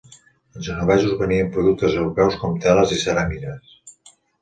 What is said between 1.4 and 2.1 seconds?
productes